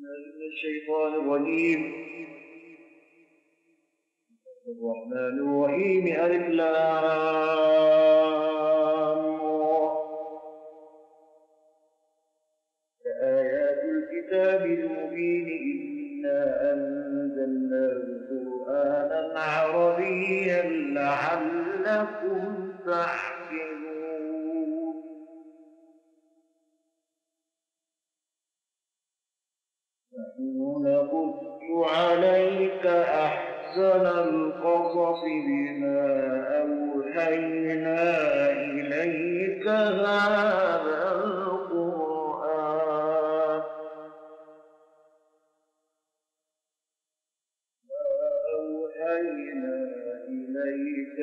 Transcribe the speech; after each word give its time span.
من 0.00 0.42
الشيطان 0.52 1.12
الرجيم. 1.14 1.80
الرحمن 4.68 5.36
الرحيم. 5.38 6.04
ألف 6.06 6.60
آيَاتُ 13.22 13.84
الكتاب 13.84 14.66
المبين 14.66 15.48
إنا 15.48 16.72
أنزلناه 16.72 18.02
قرآنا 18.30 19.40
عربيا 19.40 20.62
لعلكم 20.94 22.72
تعلمون 22.86 23.29
عليك 50.70 51.16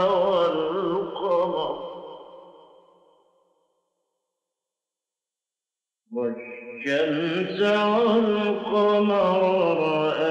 والقمر. 0.00 1.92
والشمس 6.12 7.60
والقمر 7.60 9.40
رأى 9.78 10.21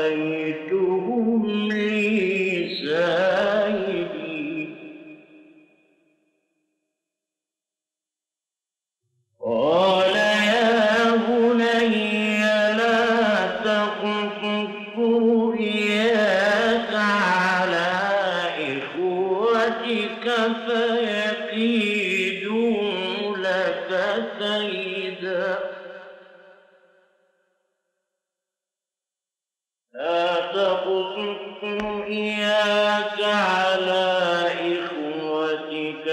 إياك 32.52 33.20
على 33.24 34.48
إخوتك 34.76 36.06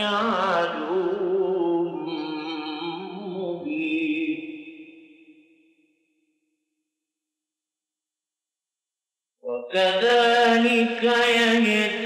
عدو 0.00 1.02
مبين 3.28 4.40
وكذلك 9.42 11.02
يهدي 11.02 12.01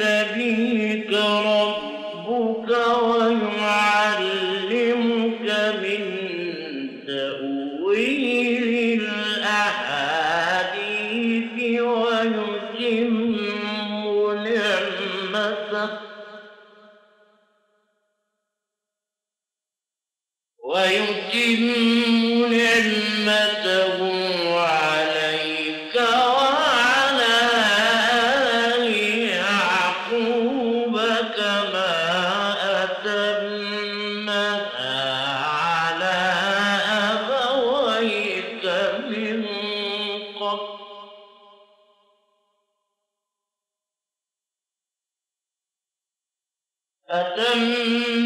نعمته 15.37 15.99
ويتم 20.65 22.26
أتم 47.11 48.26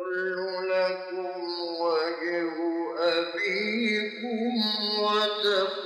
لكم 0.00 1.26
وجه 1.80 2.56
أبيكم 2.98 4.52
وتكونوا 5.00 5.85